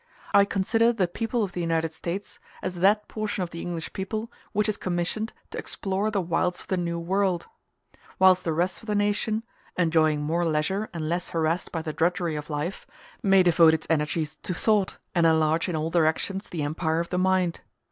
I 0.33 0.45
consider 0.45 0.91
the 0.91 1.07
people 1.07 1.43
of 1.43 1.51
the 1.51 1.61
United 1.61 1.93
States 1.93 2.39
as 2.63 2.77
that 2.77 3.07
portion 3.07 3.43
of 3.43 3.51
the 3.51 3.61
English 3.61 3.93
people 3.93 4.31
which 4.51 4.67
is 4.67 4.75
commissioned 4.75 5.31
to 5.51 5.59
explore 5.59 6.09
the 6.09 6.21
wilds 6.23 6.59
of 6.59 6.69
the 6.69 6.77
New 6.77 6.97
World; 6.97 7.45
whilst 8.17 8.43
the 8.43 8.51
rest 8.51 8.79
of 8.81 8.87
the 8.87 8.95
nation, 8.95 9.43
enjoying 9.77 10.23
more 10.23 10.43
leisure 10.43 10.89
and 10.91 11.07
less 11.07 11.29
harassed 11.29 11.71
by 11.71 11.83
the 11.83 11.93
drudgery 11.93 12.35
of 12.35 12.49
life, 12.49 12.87
may 13.21 13.43
devote 13.43 13.75
its 13.75 13.85
energies 13.91 14.37
to 14.37 14.55
thought, 14.55 14.97
and 15.13 15.27
enlarge 15.27 15.69
in 15.69 15.75
all 15.75 15.91
directions 15.91 16.49
the 16.49 16.63
empire 16.63 16.99
of 16.99 17.09
the 17.09 17.19
mind. 17.19 17.59